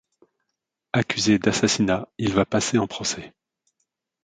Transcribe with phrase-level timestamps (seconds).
[0.93, 3.35] Accusé d'assassinat, il va passer en procès.